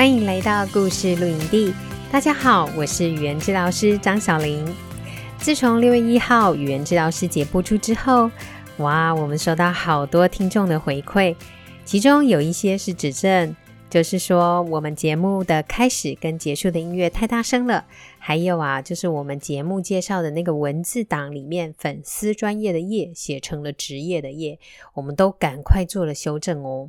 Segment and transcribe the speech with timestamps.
[0.00, 1.74] 欢迎来到故事露营地。
[2.10, 4.66] 大家好，我是语言治疗师张小玲。
[5.36, 8.30] 自从六月一号语言治疗师节播出之后，
[8.78, 11.36] 哇，我们收到好多听众的回馈，
[11.84, 13.54] 其中有一些是指正，
[13.90, 17.84] 就是说我们节目的开始跟结束的音乐太大声了。
[18.18, 24.58] 还有啊，就是我们节目介绍的那个文字档里面，粉丝专业的业写成了职业的业，
[24.94, 26.88] 我们都赶快做了修正哦。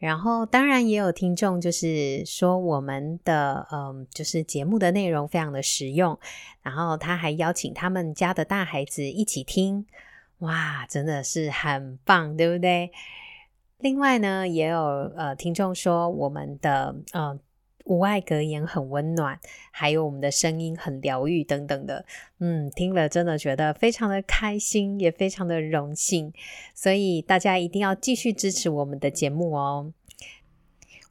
[0.00, 6.18] 然后，当然也有听众就是说我们的嗯，就是节目的内容非常的实用，
[6.62, 9.86] 然后他还邀请他们家的大孩子一起听，
[10.38, 12.90] 哇，真的是很棒，对不对？
[13.78, 14.80] 另外呢，也有
[15.16, 17.38] 呃听众说我们的嗯。
[17.84, 19.38] 无爱格言很温暖，
[19.70, 22.04] 还有我们的声音很疗愈等等的，
[22.38, 26.32] 嗯，听了真的觉得非常的开心，也非常的荣幸，
[26.74, 29.92] 所以大家一定要继续支持我们的节目哦。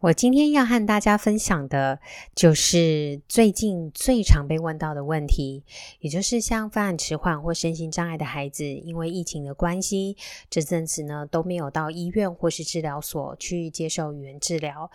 [0.00, 1.98] 我今天要和大家分享的，
[2.32, 5.64] 就是最近最常被问到的问题，
[5.98, 10.16] 也就是像发展迟缓或身心障碍的孩子，因为疫情的关系，
[10.48, 14.88] 这阵子呢都没有到医院或是治疗所去接受语言治疗。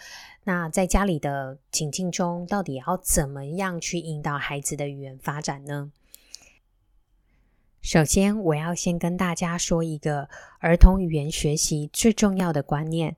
[0.45, 5.91] 那在家里的情境中，到底要怎么样去引导孩子的语言发展呢？
[7.81, 10.29] 首先，我要先跟大家说一个
[10.59, 13.17] 儿童语言学习最重要的观念。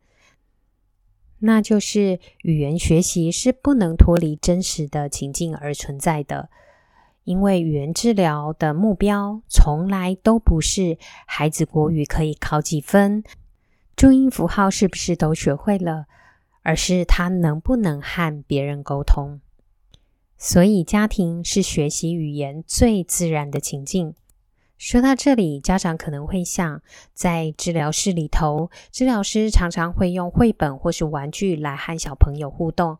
[1.40, 6.50] 那就是语言学习是不能脱离真实的情境而存在的，
[7.24, 13.24] 因为语言治疗的目标从来都不是孩子国语可以考几分，
[13.96, 16.06] 注音符号是不是都学会了，
[16.64, 19.42] 而是他能不能和别人沟通。
[20.38, 24.16] 所以，家庭是学习语言最自然的情境。
[24.78, 26.82] 说到这里，家长可能会想，
[27.14, 32.98] 在治疗室里头，治疗师常常会用绘本或是玩具来和小朋友互动，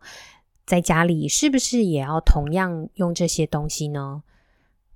[0.64, 4.22] 在家里是不是也要同样用这些东西呢？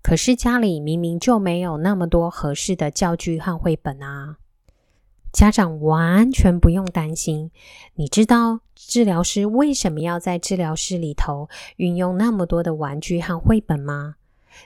[0.02, 4.38] 可是家里明明就没有那么多合适的教具和绘本啊！
[5.30, 7.50] 家长完全不用担心，
[7.94, 14.16] 你知道治疗师为什么要在治疗室里头运用那么多的玩具和绘本吗？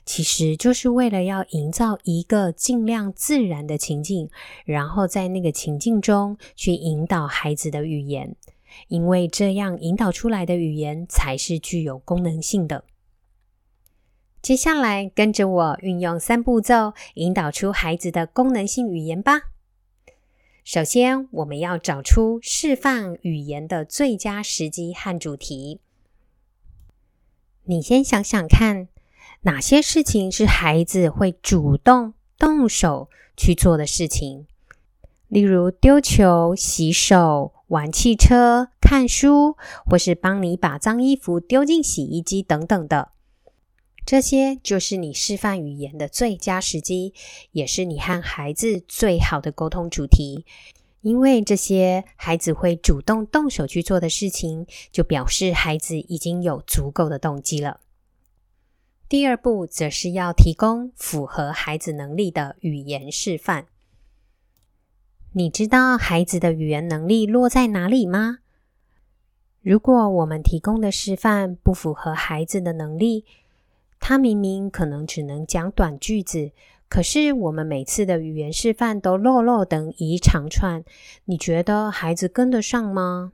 [0.05, 4.31] 其实就是为了要营造一个尽量自然的情境，
[4.65, 8.37] 然后在那个情境中去引导孩子的语言，
[8.89, 12.85] 因为这样引导出来的语言才是具有功能性的。
[14.43, 19.51] 接下来跟着我运用三步骤，引导出孩子的功能性语言吧。
[20.65, 25.81] 首先，我们要找出示范语言的最佳时机和主题。
[27.65, 28.89] 你先想想看。
[29.47, 34.47] 哪些事情是孩子会主动动手去做的事情？
[35.29, 43.11] 例如丢球、洗手、玩汽车、看书，或是帮你把脏衣服丢进洗衣机等等的。
[44.07, 47.13] 这些就是你示范语言的最佳时机，
[47.53, 50.47] 也是你和孩子最好的沟通主题。
[51.03, 57.81] 因为这些孩子会主动动手去做的事情，就表示孩子已经有足够的动机了。
[59.07, 63.67] 第二步则是要提供符合孩子能力的语言示范。
[65.33, 68.39] 你知道孩子的语言能力落在哪里吗？
[69.61, 73.27] 如果我们提供的示范不符合孩子的能力，
[74.01, 76.53] 他明明可能只能讲短句子，
[76.89, 80.83] 可是我们每次的语言示范都落落等一长串，
[81.27, 83.33] 你觉得孩子跟得上吗？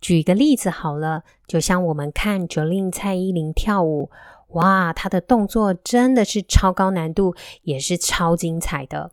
[0.00, 4.10] 举个例子好了，就像我们看 Jolin 蔡依林跳舞。
[4.52, 9.12] 哇，他的动作真的是超高难度，也是超精彩的。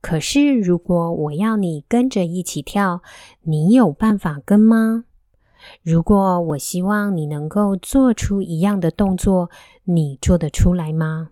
[0.00, 3.02] 可是，如果我要你跟着一起跳，
[3.42, 5.04] 你有办法跟吗？
[5.82, 9.50] 如果我希望你能够做出一样的动作，
[9.84, 11.30] 你做得出来吗？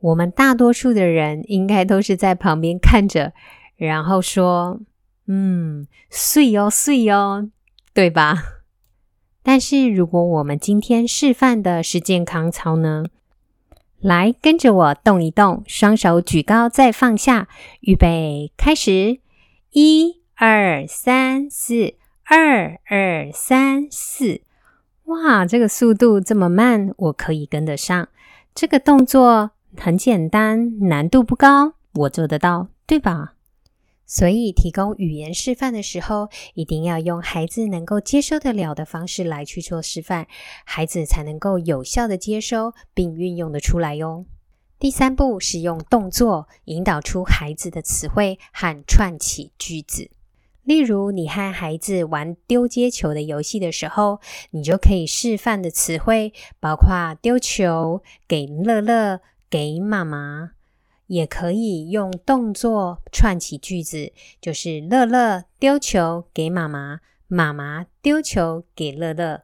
[0.00, 3.32] 我们大多数的人应该都是在旁边看着，
[3.76, 4.80] 然后说
[5.26, 7.48] ：“嗯，水哦，水哦，
[7.94, 8.57] 对吧？”
[9.42, 13.04] 但是，如果我们今天示范的是健康操呢？
[14.00, 17.48] 来，跟着我动一动，双手举高再放下，
[17.80, 19.18] 预备开始，
[19.72, 21.94] 一二三四，
[22.24, 24.42] 二二三四。
[25.04, 28.08] 哇，这个速度这么慢，我可以跟得上。
[28.54, 33.32] 这个动作很简单，难度不高，我做得到，对吧？
[34.10, 40.26] 所以，提供语言示范的时候，一定要用孩子能够接受得了的方式来去做示范，
[40.64, 44.24] 孩子才能够有效的接收并运用得出来哟。
[44.78, 50.10] 第三步是用动作引导出孩子的词汇和串起句子。
[50.64, 54.20] 例如，你和孩子玩丢接球的游戏的时候，
[54.52, 59.20] 你就可以示范的词汇包括丢球、给乐乐、
[59.50, 60.52] 给妈妈。
[61.08, 69.42] 也可以用动作串起句子，就是乐乐丢球给妈妈，妈妈丢球给乐乐。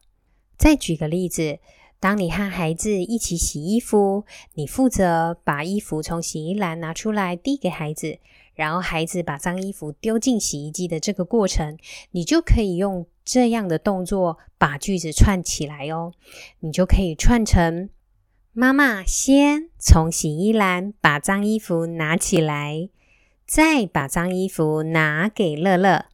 [0.57, 1.59] 再举个例子，
[1.99, 4.25] 当你和孩子一起洗衣服，
[4.55, 8.19] 你负责把衣服从洗衣篮拿出来递给孩子，
[8.55, 11.77] 然后孩子把脏衣服丢进洗衣机的这个过程，
[12.13, 16.13] 你就可以用这样的动作把句子串起来哦。
[16.61, 17.89] 你就可以串成。
[18.53, 22.89] 妈妈先从洗衣篮把脏衣服拿起来，
[23.47, 26.07] 再把脏衣服拿给乐乐。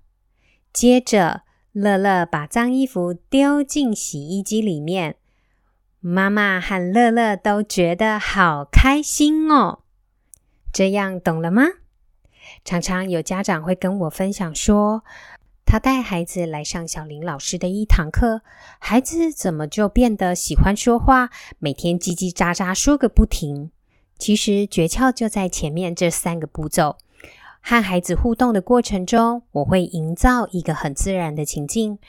[0.72, 5.14] 接着，乐乐把脏衣服丢进洗衣机里面。
[6.00, 9.84] 妈妈和乐乐都觉得好开心哦。
[10.72, 11.62] 这样懂了吗？
[12.64, 15.04] 常常有家长会跟我分享说，
[15.70, 18.42] 他带孩子来上小林老师的一堂课，
[18.80, 21.30] 孩子怎么就变得喜欢说话，
[21.60, 23.70] 每天叽叽喳喳说个不停？
[24.18, 26.96] 其实诀窍就在前面这三个步骤。
[27.60, 32.00] 和孩子互动的过程中，我会营造一个很自然的情境，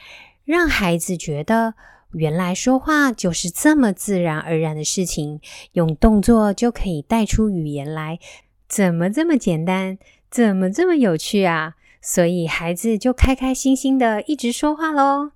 [0.44, 1.76] 让孩子觉得
[2.14, 5.40] 原来说话就是这么自然而然的事情，
[5.74, 8.18] 用动作就可以带出语言来，
[8.68, 10.00] 怎么这么简单？
[10.32, 11.76] 怎么这么有趣啊？
[12.02, 15.32] 所以孩子就开开心心的一直说话喽。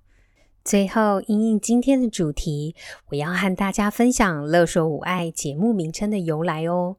[0.64, 2.74] 最后，因应今天的主题，
[3.10, 6.96] 我要和大家分享“乐说无爱”节目名称的由来哦。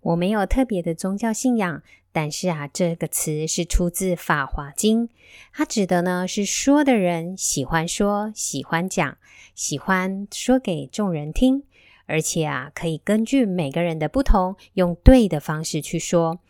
[0.00, 1.82] 我没有特别的宗教信仰，
[2.12, 5.08] 但是啊，这个词是出自《法华经》，
[5.52, 9.18] 它指的呢是说的人喜欢说、喜欢讲、
[9.54, 11.64] 喜欢说给众人听，
[12.06, 16.40] 而且啊，可以根据每个人的不同，用对的方式去说。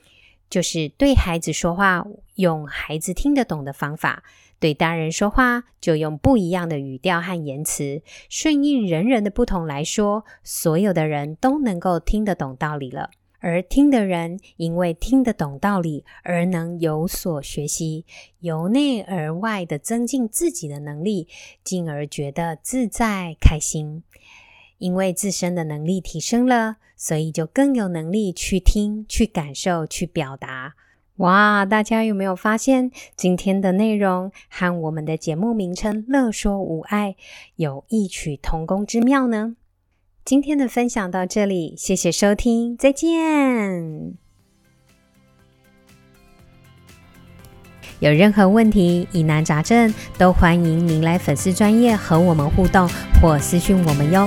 [0.51, 2.05] 就是对孩子说话，
[2.35, 4.25] 用孩子听得懂的方法；
[4.59, 13.11] 对大人说话，就用不一样的语调和言辞，顺应人人的不同来说，所有的人都能够听得懂道理了。
[13.43, 18.05] 而听的人，因为听得懂道理，而能有所学习，
[18.41, 21.27] 由内而外的增进自己的能力，
[21.65, 24.03] 进而觉得自在开心。
[24.81, 30.75] 因为自身的能力提升了，所以就更有能力去听、去感受、去表达。
[31.17, 37.15] 哇，大家有没有发现今天的内容和我们的节目名称“乐说无碍”
[37.57, 39.55] 有异曲同工之妙呢？
[40.25, 44.15] 今天的分享到这里，谢谢收听，再见。
[47.99, 52.89] 有任何问题、疑难杂症，都欢迎您来粉丝专业和我们互动
[53.21, 54.27] 或私讯我们哟。